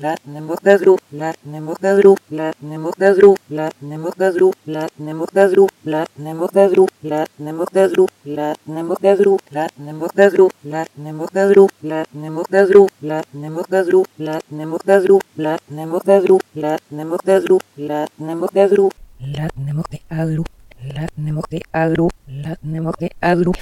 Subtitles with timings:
[0.00, 0.96] la nemokazru,
[1.28, 9.66] la nemokazru, la nemokazru, la nemokazru, la nemokazru, la nemokazru, la nemokazru, la nemokazru, la
[9.84, 17.58] nemokazru, la nemokazru, la nemokazru, la nemokazru, la nemokazru, la nemokazru, la nemokazru, la nemokazru,
[17.76, 18.90] la nemokazru,
[19.28, 20.48] la nemokazru,
[20.94, 22.08] la nemokazru,
[22.44, 23.52] la nemokazru,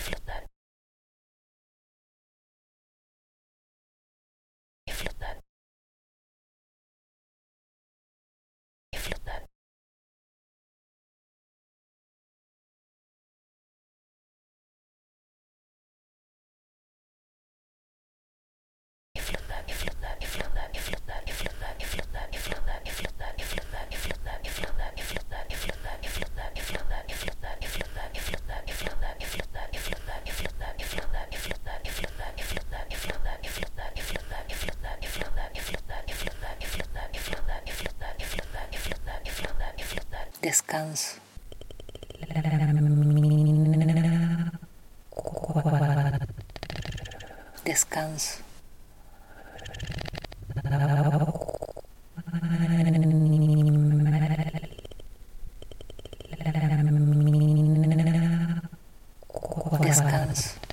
[40.77, 41.21] Descanso.
[47.65, 48.43] Descanso.
[59.81, 60.67] Descanso.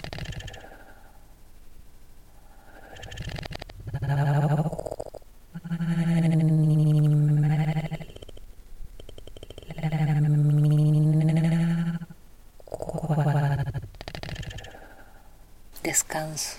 [15.93, 16.57] Descanso.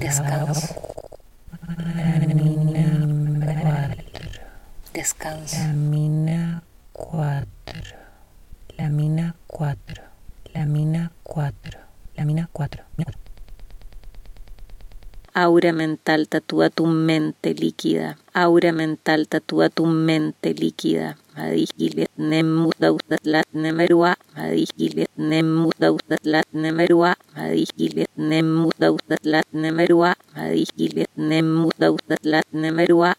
[0.00, 0.74] Descanso.
[4.92, 5.56] Descanso.
[15.60, 18.16] Aura mental tatúa tu mente líquida.
[18.32, 21.20] Aura mental tatúa tu mente líquida.
[21.36, 24.16] Madigile nemu daudaslat nemerua.
[24.32, 27.12] Madigile nemu daudaslat nemerua.
[27.36, 30.16] Madigile nemu daudaslat nemerua.
[30.32, 33.12] Madigile nemu daudaslat nemerua.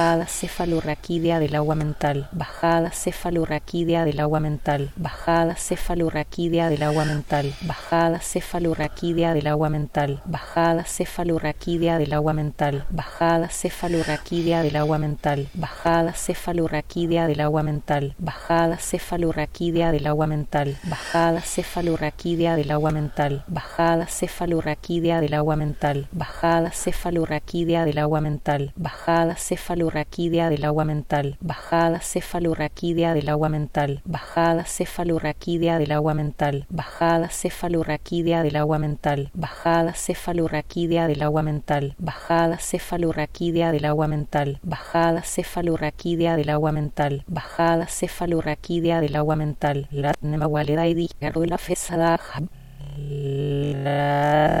[0.00, 2.30] Bajada cefalorraquídea del agua mental.
[2.32, 4.90] Bajada cefalorraquídea del agua mental.
[4.96, 7.52] Bajada cefalorraquídea del agua mental.
[7.60, 10.22] Bajada cefalorraquídea del agua mental.
[10.24, 12.86] Bajada cefalorraquídea del agua mental.
[12.88, 15.48] Bajada cefalorraquídea del agua mental.
[15.52, 18.14] Bajada cefalorraquídea del agua mental.
[18.18, 20.76] Bajada cefalorraquídea del agua mental.
[20.82, 23.44] Bajada cefalorraquídea del agua mental.
[23.46, 26.08] Bajada cefalorraquídea del agua mental.
[26.10, 28.72] Bajada cefalorraquídea del agua mental.
[28.76, 36.66] Bajada cefalorraquídea del agua mental, bajada cefalorraquídea del agua mental, bajada cefalorraquídea del agua mental,
[36.70, 44.60] bajada cefalorraquídea del agua mental, bajada cefalorraquídea del agua mental, bajada cefalorraquídea del agua mental,
[44.62, 52.20] bajada cefalorraquídea del agua mental, bajada cefalorraquídea del agua mental, la nemagualeda y la fesada
[53.74, 54.60] la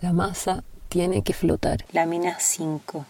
[0.00, 1.84] La masa tiene que flotar.
[1.92, 3.04] Lámina 5.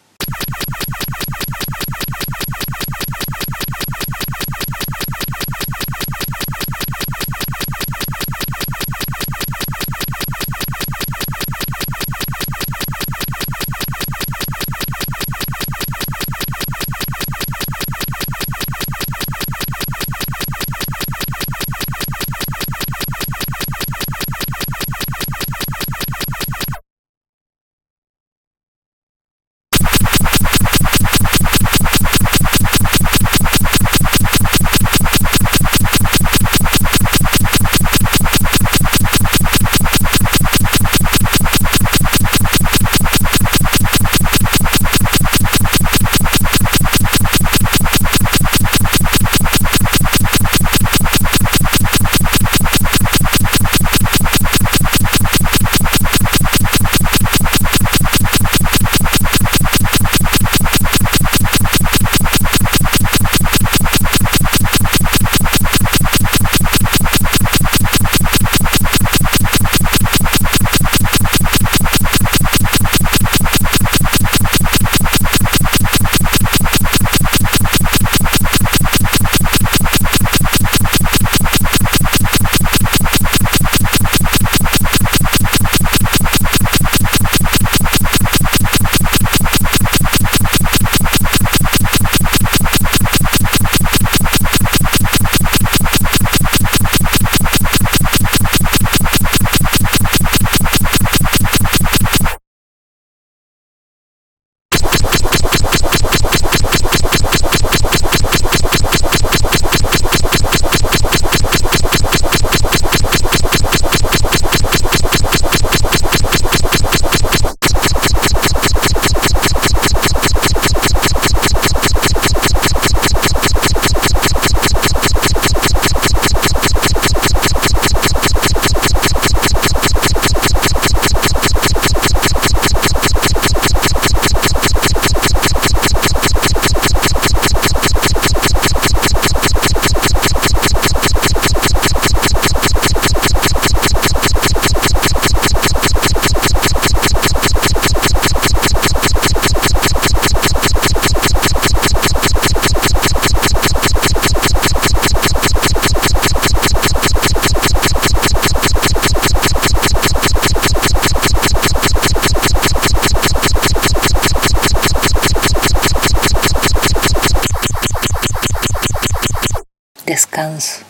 [170.16, 170.85] Descanso.